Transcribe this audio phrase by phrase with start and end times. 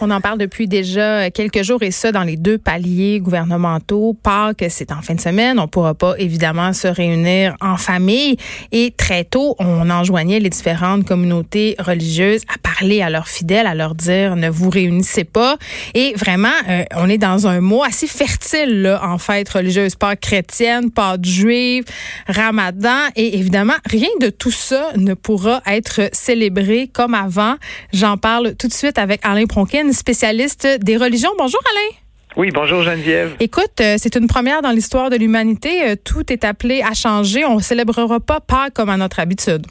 [0.00, 4.16] On en parle depuis déjà quelques jours et ça dans les deux paliers gouvernementaux.
[4.22, 5.58] Pâques, c'est en fin de semaine.
[5.58, 8.36] On pourra pas évidemment se réunir en famille.
[8.72, 13.74] Et très tôt, on enjoignait les différentes communautés religieuses à parler à leurs fidèles, à
[13.74, 15.56] leur dire ne vous réunissez pas.
[15.94, 19.94] Et vraiment, euh, on est dans un mois assez fertile là, en fête religieuse.
[19.94, 21.84] Pâques chrétienne, Pâques juive,
[22.26, 23.08] Ramadan.
[23.16, 27.54] Et évidemment, rien de tout ça ne pourra être célébré comme avant.
[27.92, 31.30] J'en parle tout de suite avec Alain Pronkin, spécialiste des religions.
[31.38, 31.98] Bonjour Alain.
[32.36, 33.36] Oui, bonjour Geneviève.
[33.38, 35.84] Écoute, euh, c'est une première dans l'histoire de l'humanité.
[35.84, 37.44] Euh, tout est appelé à changer.
[37.44, 39.66] On ne célébrera pas Pâques comme à notre habitude.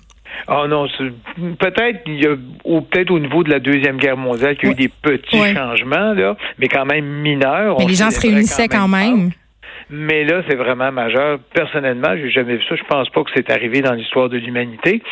[0.48, 0.88] Oh non,
[1.60, 4.72] peut-être il y a ou peut-être au niveau de la deuxième guerre mondiale qu'il y
[4.72, 7.78] a eu des petits changements là, mais quand même mineurs.
[7.80, 9.32] Mais les gens se réunissaient quand même.
[9.90, 11.40] Mais là, c'est vraiment majeur.
[11.54, 12.76] Personnellement, j'ai jamais vu ça.
[12.76, 15.04] Je pense pas que c'est arrivé dans l'histoire de l'humanité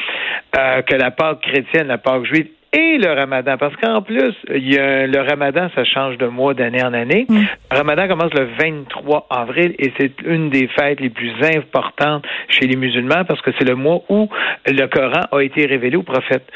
[0.57, 3.57] euh, que la Pâque chrétienne, la Pâque juive et le ramadan.
[3.57, 7.25] Parce qu'en plus, il y a, le ramadan, ça change de mois, d'année en année.
[7.27, 7.41] Mm.
[7.71, 12.67] Le ramadan commence le 23 avril et c'est une des fêtes les plus importantes chez
[12.67, 14.29] les musulmans parce que c'est le mois où
[14.67, 16.47] le Coran a été révélé au prophète.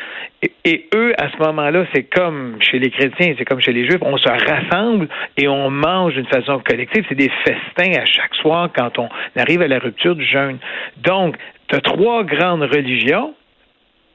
[0.42, 3.86] Et, et eux, à ce moment-là, c'est comme chez les chrétiens, c'est comme chez les
[3.86, 7.06] juifs, on se rassemble et on mange d'une façon collective.
[7.10, 10.60] C'est des festins à chaque soir quand on arrive à la rupture du jeûne.
[10.98, 11.36] Donc,
[11.68, 13.34] tu as trois grandes religions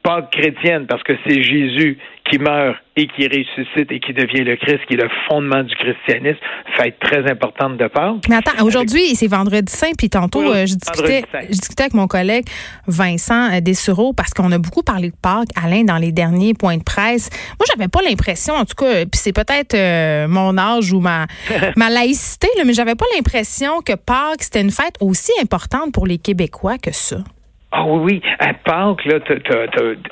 [0.03, 1.99] Pâque chrétienne, parce que c'est Jésus
[2.31, 5.75] qui meurt et qui ressuscite et qui devient le Christ, qui est le fondement du
[5.75, 6.39] christianisme,
[6.77, 8.29] fête très importante de Pâques.
[8.29, 12.07] Mais attends, aujourd'hui, c'est vendredi saint, puis tantôt, euh, je, discutais, je discutais avec mon
[12.07, 12.47] collègue
[12.87, 16.79] Vincent euh, Dessureau, parce qu'on a beaucoup parlé de Pâques, Alain, dans les derniers points
[16.79, 17.29] de presse.
[17.59, 21.27] Moi, j'avais pas l'impression, en tout cas, puis c'est peut-être euh, mon âge ou ma,
[21.77, 26.07] ma laïcité, là, mais j'avais pas l'impression que Pâques, c'était une fête aussi importante pour
[26.07, 27.19] les Québécois que ça.
[27.73, 28.23] Ah oui, oui.
[28.39, 29.19] À Pâques, là,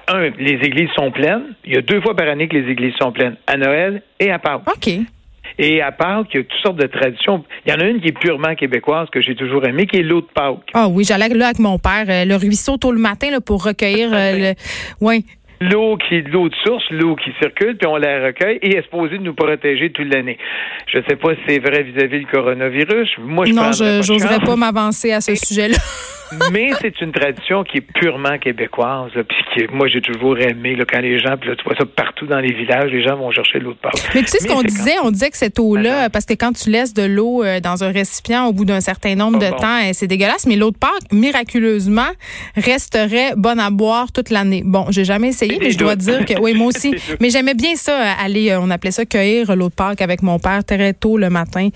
[0.09, 1.55] un, les églises sont pleines.
[1.65, 4.31] Il y a deux fois par année que les églises sont pleines, à Noël et
[4.31, 4.63] à Pâques.
[4.67, 4.91] OK.
[5.59, 7.45] Et à Pâques, il y a toutes sortes de traditions.
[7.67, 10.03] Il y en a une qui est purement québécoise, que j'ai toujours aimée, qui est
[10.03, 10.71] l'eau de Pâques.
[10.75, 13.65] Ah oui, j'allais là avec mon père, euh, le ruisseau tôt le matin là, pour
[13.65, 14.55] recueillir euh, le...
[15.01, 15.25] Oui.
[15.61, 18.77] L'eau qui est de l'eau de source, l'eau qui circule, puis on la recueille et
[18.77, 20.39] est supposée nous protéger toute l'année.
[20.87, 23.17] Je ne sais pas si c'est vrai vis-à-vis du coronavirus.
[23.19, 25.77] Moi, je non, je n'oserais pas m'avancer à ce sujet-là.
[26.53, 29.11] mais c'est une tradition qui est purement québécoise.
[29.29, 31.85] puis qui, moi, j'ai toujours aimé là, quand les gens, puis là, tu vois ça
[31.87, 34.11] partout dans les villages, les gens vont chercher l'eau de Pâques.
[34.15, 34.97] Mais tu sais ce qu'on disait?
[35.03, 37.91] On disait que cette eau-là, parce que quand tu laisses de l'eau euh, dans un
[37.91, 41.13] récipient au bout d'un certain nombre de temps, euh, c'est dégueulasse, mais l'eau de Pâques,
[41.13, 42.11] miraculeusement,
[42.57, 44.63] resterait bonne à boire toute l'année.
[44.65, 46.95] Bon, j'ai jamais essayé, mais je dois dire que, oui, moi aussi.
[47.21, 50.39] mais j'aimais bien ça, euh, aller, on appelait ça cueillir l'eau de Pâques avec mon
[50.39, 51.69] père très tôt le matin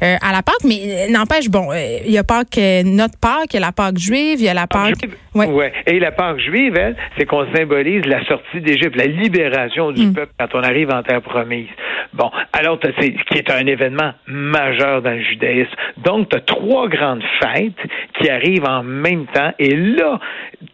[0.00, 0.64] à la Pâques.
[0.64, 4.40] Mais n'empêche, bon, il y a Pâques, notre Pâques, il y a la Pâques juive,
[4.40, 5.06] il y a la Pâque.
[5.34, 5.72] Ouais.
[5.86, 10.14] Et la Pâque juive, elle, c'est qu'on symbolise la sortie d'Égypte, la libération du mm.
[10.14, 11.68] peuple quand on arrive en terre promise.
[12.12, 15.70] Bon, alors, c'est qui est un événement majeur dans le judaïsme.
[15.98, 17.78] Donc, tu as trois grandes fêtes
[18.18, 19.52] qui arrivent en même temps.
[19.58, 20.18] Et là,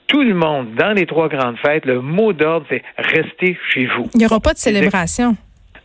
[0.06, 4.08] tout le monde, dans les trois grandes fêtes, le mot d'ordre, c'est restez chez vous.
[4.14, 5.36] Il n'y aura pas de célébration.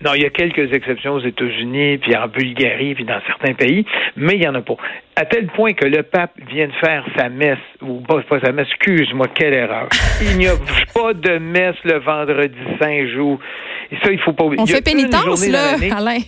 [0.03, 3.85] Non, il y a quelques exceptions aux États-Unis, puis en Bulgarie, puis dans certains pays,
[4.15, 4.77] mais il y en a pas.
[5.17, 8.53] À tel point que le pape vient de faire sa messe, ou pas, pas sa
[8.53, 9.89] messe, excuse-moi, quelle erreur.
[10.21, 10.53] Il n'y a
[10.93, 13.39] pas de messe le vendredi saint jour.
[13.91, 14.63] Et ça, il faut pas oublier.
[14.63, 16.19] On fait pénitence, là, Alain.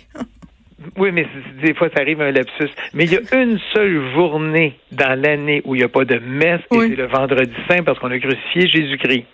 [0.97, 1.27] Oui, mais
[1.61, 2.69] des fois, ça arrive un lapsus.
[2.93, 6.19] Mais il y a une seule journée dans l'année où il n'y a pas de
[6.19, 9.25] messe, et c'est le vendredi saint parce qu'on a crucifié Jésus-Christ.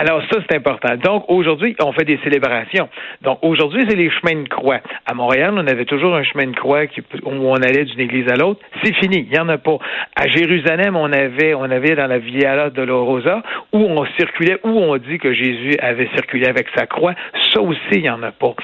[0.00, 0.94] Alors ça, c'est important.
[0.96, 2.88] Donc aujourd'hui, on fait des célébrations.
[3.22, 4.78] Donc aujourd'hui, c'est les chemins de croix.
[5.04, 6.82] À Montréal, on avait toujours un chemin de croix
[7.24, 8.60] où on allait d'une église à l'autre.
[8.84, 9.78] C'est fini, il n'y en a pas.
[10.14, 13.42] À Jérusalem, on avait, on avait dans la Via Dolorosa
[13.72, 17.14] où on circulait, où on dit que Jésus avait circulé avec sa croix.
[17.52, 18.54] Ça aussi, il n'y en a pas.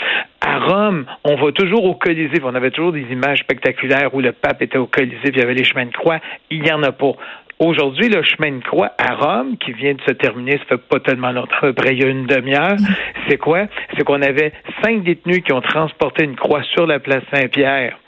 [0.41, 2.41] À Rome, on va toujours au Colisée.
[2.45, 5.43] On avait toujours des images spectaculaires où le pape était au Colisée, puis il y
[5.43, 6.21] avait les chemins de croix.
[6.51, 7.13] Il n'y en a pas.
[7.61, 10.99] Aujourd'hui, le chemin de croix à Rome, qui vient de se terminer, ça fait pas
[10.99, 12.77] tellement longtemps, à peu près il y a une demi-heure,
[13.29, 13.67] c'est quoi?
[13.97, 14.53] C'est qu'on avait
[14.83, 17.99] cinq détenus qui ont transporté une croix sur la place Saint-Pierre.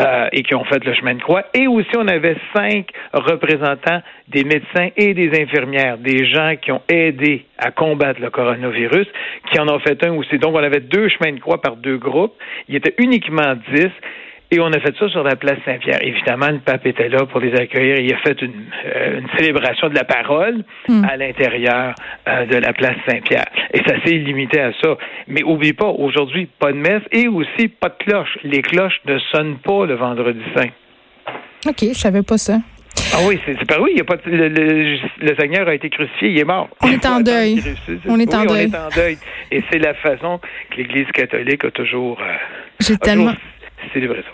[0.00, 1.44] Euh, et qui ont fait le chemin de croix.
[1.52, 6.80] Et aussi, on avait cinq représentants des médecins et des infirmières, des gens qui ont
[6.88, 9.06] aidé à combattre le coronavirus,
[9.50, 10.38] qui en ont fait un aussi.
[10.38, 12.32] Donc, on avait deux chemins de croix par deux groupes.
[12.68, 13.90] Il était uniquement dix.
[14.52, 16.00] Et on a fait ça sur la place Saint-Pierre.
[16.02, 17.98] Évidemment, le pape était là pour les accueillir.
[18.00, 18.52] Il a fait une,
[18.84, 21.04] euh, célébration de la parole hmm.
[21.10, 21.94] à l'intérieur
[22.28, 23.46] euh, de la place Saint-Pierre.
[23.72, 24.98] Et ça s'est limité à ça.
[25.26, 28.38] Mais oublie pas, aujourd'hui, pas de messe et aussi pas de cloche.
[28.44, 30.68] Les cloches ne sonnent pas le vendredi saint.
[31.66, 32.58] OK, je savais pas ça.
[33.14, 36.30] Ah oui, c'est par oui, il y a pas le, le, Seigneur a été crucifié,
[36.30, 36.68] il est mort.
[36.82, 37.62] On est en deuil.
[38.06, 38.64] On est en deuil.
[38.64, 39.18] Est en deuil.
[39.50, 40.40] Et c'est la façon
[40.70, 42.18] que l'Église catholique a toujours.
[42.20, 42.34] Euh,
[42.80, 43.32] J'ai tellement.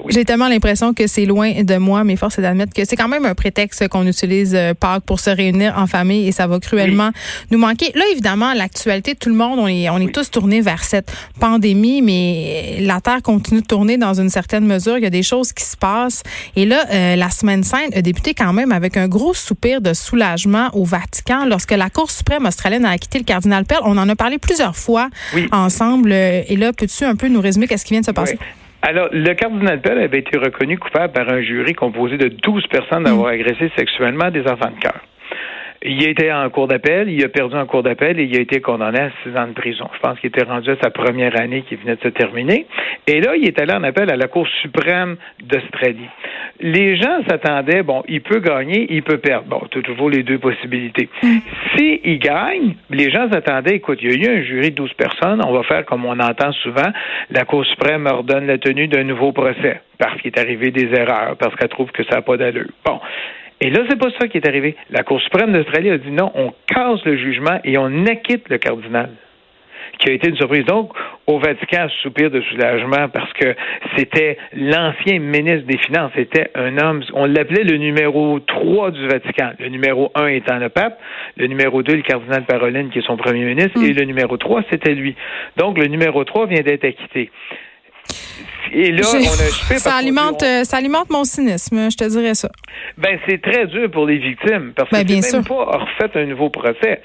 [0.09, 3.09] J'ai tellement l'impression que c'est loin de moi, mais force est d'admettre que c'est quand
[3.09, 6.61] même un prétexte qu'on utilise euh, Pâques pour se réunir en famille et ça va
[6.61, 7.11] cruellement
[7.51, 7.91] nous manquer.
[7.95, 12.03] Là, évidemment, l'actualité, tout le monde, on est, on est tous tournés vers cette pandémie,
[12.03, 14.99] mais la Terre continue de tourner dans une certaine mesure.
[14.99, 16.23] Il y a des choses qui se passent.
[16.57, 19.93] Et là, euh, la semaine sainte a débuté quand même avec un gros soupir de
[19.93, 23.79] soulagement au Vatican lorsque la Cour suprême australienne a acquitté le cardinal Pell.
[23.85, 25.09] On en a parlé plusieurs fois
[25.53, 26.13] ensemble.
[26.13, 28.39] Et là, peux-tu un peu nous résumer qu'est-ce qui vient de se passer?
[28.83, 33.05] Alors, le cardinal Pell avait été reconnu coupable par un jury composé de 12 personnes
[33.05, 33.35] d'avoir mm.
[33.35, 35.01] agressé sexuellement des enfants de cœur.
[35.83, 38.61] Il été en cours d'appel, il a perdu en cours d'appel et il a été
[38.61, 39.89] condamné à six ans de prison.
[39.95, 42.67] Je pense qu'il était rendu à sa première année qui venait de se terminer.
[43.07, 46.09] Et là, il est allé en appel à la Cour suprême d'Australie.
[46.61, 49.47] Les gens s'attendaient, bon, il peut gagner, il peut perdre.
[49.47, 51.09] Bon, tu toujours les deux possibilités.
[51.23, 51.39] Mm.
[51.77, 55.41] S'il gagne, les gens s'attendaient, écoute, il y a eu un jury de 12 personnes,
[55.47, 56.91] on va faire comme on entend souvent,
[57.31, 61.37] la Cour suprême ordonne la tenue d'un nouveau procès parce qu'il est arrivé des erreurs,
[61.37, 62.71] parce qu'elle trouve que ça n'a pas d'allure.
[62.85, 63.01] Bon.
[63.61, 64.77] Et là, c'est pas ça qui est arrivé.
[64.91, 68.59] La Cour suprême d'Australie a dit non, on casse le jugement et on acquitte le
[68.59, 69.11] cardinal
[69.99, 70.65] qui a été une surprise.
[70.65, 70.93] Donc,
[71.27, 73.55] au Vatican, soupir de soulagement parce que
[73.97, 76.13] c'était l'ancien ministre des Finances.
[76.15, 79.53] C'était un homme, on l'appelait le numéro 3 du Vatican.
[79.59, 81.01] Le numéro 1 étant le pape,
[81.37, 83.97] le numéro 2, le cardinal Paroline, qui est son premier ministre, et hmm.
[83.97, 85.17] le numéro 3, c'était lui.
[85.57, 87.31] Donc, le numéro 3 vient d'être acquitté.
[88.73, 92.50] Et là, on a ça alimente, euh, ça alimente mon cynisme, je te dirais ça.
[92.96, 96.26] Ben, c'est très dur pour les victimes parce ben, que c'est même pas refait un
[96.26, 97.00] nouveau procès.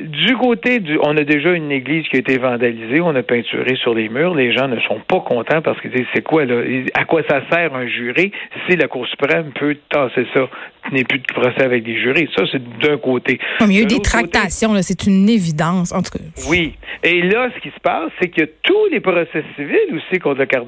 [0.00, 3.76] Du côté du, on a déjà une église qui a été vandalisée, on a peinturé
[3.76, 4.34] sur les murs.
[4.34, 6.62] Les gens ne sont pas contents parce qu'ils disent c'est quoi là,
[6.94, 8.30] à quoi ça sert un juré
[8.68, 10.48] si la Cour suprême peut tasser ça,
[10.92, 12.28] n'est plus de procès avec des jurés?
[12.36, 13.38] Ça c'est d'un côté.
[13.58, 16.24] Comme il y a eu des tractations, là, c'est une évidence en tout cas.
[16.50, 20.40] Oui, et là ce qui se passe, c'est que tous les procès civils aussi contre
[20.40, 20.65] le cardinal.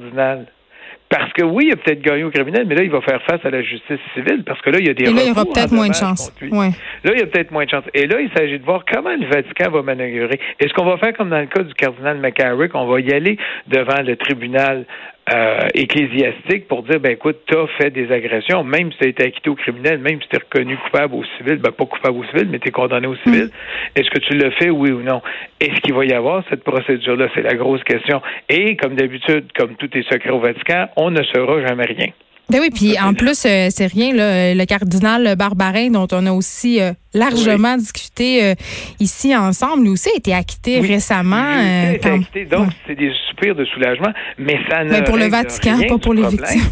[1.09, 3.43] Parce que oui, il a peut-être gagné au criminel, mais là, il va faire face
[3.43, 5.31] à la justice civile parce que là, il y a des Et là, il y
[5.31, 6.31] aura peut-être moins de chance.
[6.39, 6.69] Ouais.
[7.03, 7.83] Là, il y a peut-être moins de chance.
[7.95, 10.39] Et là, il s'agit de voir comment le Vatican va manœuvrer.
[10.59, 13.37] Est-ce qu'on va faire comme dans le cas du cardinal McCarrick, on va y aller
[13.67, 14.85] devant le tribunal
[15.33, 19.09] euh, ecclésiastique pour dire ben écoute, tu as fait des agressions, même si tu as
[19.09, 22.17] été acquitté au criminel, même si tu es reconnu coupable au civil, ben pas coupable
[22.17, 23.45] au civil, mais tu es condamné au civil.
[23.45, 23.49] Mm.
[23.95, 25.21] Est-ce que tu l'as fait, oui ou non?
[25.59, 27.27] Est-ce qu'il va y avoir cette procédure-là?
[27.35, 28.21] C'est la grosse question.
[28.49, 32.07] Et comme d'habitude, comme tout est secret au Vatican, on ne saura jamais rien.
[32.49, 36.31] Ben oui, puis en plus, euh, c'est rien, là, le cardinal Barbarin, dont on a
[36.31, 38.55] aussi euh, largement discuté euh,
[38.99, 41.35] ici ensemble, lui aussi a été acquitté récemment.
[41.35, 44.89] a été acquitté, donc c'est des soupirs de soulagement, mais ça ne.
[44.89, 46.61] Mais pour le Vatican, pas pour les victimes.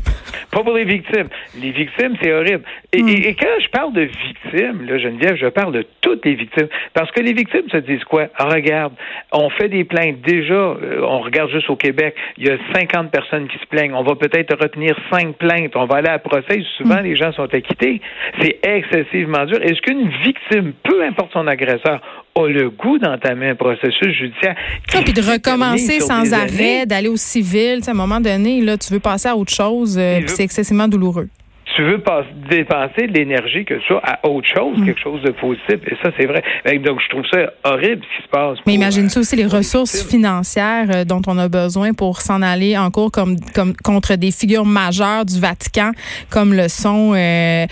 [0.52, 1.28] Pas pour les victimes.
[1.62, 2.64] Les victimes, c'est horrible.
[2.94, 3.10] Et, hmm.
[3.10, 6.70] et, quand je parle de victimes, là, Geneviève, je parle de toutes les victimes.
[6.94, 8.28] Parce que les victimes se disent quoi?
[8.38, 8.94] Ah, regarde,
[9.34, 10.22] on fait des plaintes.
[10.22, 13.94] Déjà, on regarde juste au Québec, il y a 50 personnes qui se plaignent.
[13.94, 17.04] On va peut-être retenir 5 plaintes on va aller à procès, souvent hmm.
[17.04, 18.02] les gens sont acquittés.
[18.42, 19.62] C'est excessivement dur.
[19.62, 22.02] Est-ce qu'une victime, peu importe son agresseur,
[22.36, 24.56] a le goût d'entamer un processus judiciaire?
[24.88, 28.94] Ça, puis de recommencer sans arrêt, d'aller au civil, à un moment donné, là, tu
[28.94, 31.30] veux passer à autre chose, euh, c'est excessivement douloureux
[31.78, 34.86] tu veux pas dépenser de l'énergie que ça à autre chose, mm.
[34.86, 35.78] quelque chose de positif.
[35.86, 36.44] Et ça, c'est vrai.
[36.80, 38.58] Donc, je trouve ça horrible ce qui se passe.
[38.66, 42.90] Mais imagine-tu aussi les ressources financières euh, dont on a besoin pour s'en aller en
[42.90, 45.92] cours comme, comme contre des figures majeures du Vatican,
[46.32, 47.66] comme le sont euh,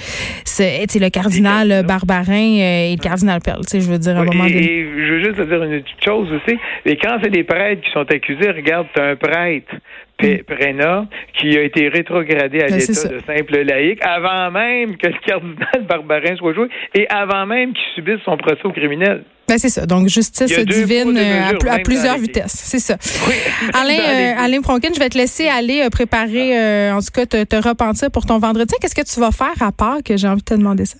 [0.60, 3.64] le cardinal Barbarin euh, et le cardinal Perle.
[3.74, 4.72] Je veux dire, à un moment donné.
[4.72, 6.60] Et je veux juste te dire une petite chose aussi.
[6.86, 9.74] Et quand c'est des prêtres qui sont accusés, regarde, tu un prêtre
[10.18, 11.08] Prena,
[11.38, 15.86] qui a été rétrogradé à ben, l'état de simple laïque avant même que le cardinal
[15.90, 19.24] Barbarin soit joué et avant même qu'il subisse son procès au criminel.
[19.48, 19.86] Ben c'est ça.
[19.86, 22.64] Donc, justice divine euh, à, plusieurs vitesses.
[22.66, 22.98] C'est ça.
[23.74, 27.44] Alain, euh, Alain Pronkin, je vais te laisser aller euh, préparer, en tout cas, te,
[27.44, 28.74] te repentir pour ton vendredi.
[28.82, 30.98] Qu'est-ce que tu vas faire à part que j'ai envie de te demander ça?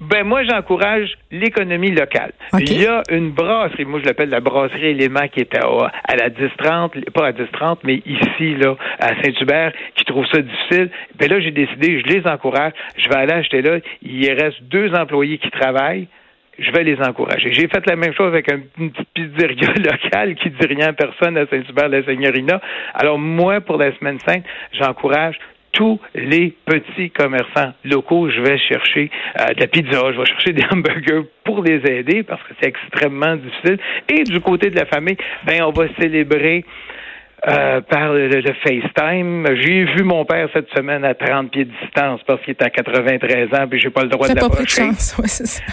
[0.00, 2.32] Ben moi, j'encourage l'économie locale.
[2.58, 5.66] Il y a une brasserie, moi je l'appelle la brasserie Élément qui est à,
[6.04, 10.90] à la 10-30, pas à 10-30, mais ici, là, à Saint-Hubert, qui trouve ça difficile.
[11.18, 12.72] Ben là, j'ai décidé, je les encourage.
[12.96, 13.78] Je vais aller acheter là.
[14.00, 16.08] Il reste deux employés qui travaillent
[16.60, 17.52] je vais les encourager.
[17.52, 21.36] J'ai fait la même chose avec une petite pizzeria locale qui dit rien à personne
[21.38, 22.60] à Saint-Hubert, la Seigneurina.
[22.94, 25.38] Alors moi, pour la semaine sainte, j'encourage
[25.72, 28.28] tous les petits commerçants locaux.
[28.30, 29.10] Je vais chercher
[29.40, 32.68] euh, de la pizza, je vais chercher des hamburgers pour les aider parce que c'est
[32.68, 33.78] extrêmement difficile.
[34.08, 36.64] Et du côté de la famille, ben on va célébrer
[37.48, 38.28] euh, par le,
[38.62, 39.46] FaceTime.
[39.62, 42.68] J'ai vu mon père cette semaine à 30 pieds de distance parce qu'il est à
[42.68, 44.82] 93 ans puis j'ai pas le droit de l'approcher.
[44.82, 44.88] Ouais,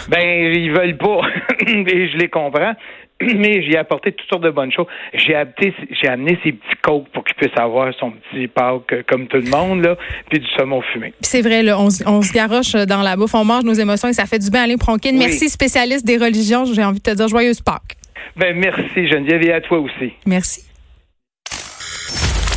[0.08, 1.20] ben ils veulent pas
[1.66, 2.74] et je les comprends.
[3.36, 4.86] Mais j'ai apporté toutes sortes de bonnes choses.
[5.12, 9.02] J'ai amené, j'ai amené ces petits coques pour qu'il puisse avoir son petit Pâques euh,
[9.06, 9.96] comme tout le monde, là,
[10.30, 11.12] puis du saumon fumé.
[11.20, 14.12] C'est vrai, là, on, on, se garoche dans la bouffe, on mange nos émotions et
[14.12, 15.12] ça fait du bien à Pronkin.
[15.12, 16.64] Merci, spécialiste des religions.
[16.64, 17.96] J'ai envie de te dire joyeuse Pâques.
[18.36, 20.12] Ben, merci, Geneviève, et à toi aussi.
[20.24, 20.64] Merci.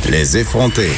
[0.08, 0.92] Les effronter.